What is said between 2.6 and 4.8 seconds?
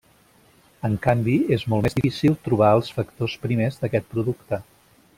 els factors primers d'aquest producte.